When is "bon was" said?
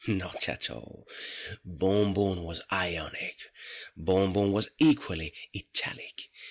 2.15-2.59, 4.33-4.71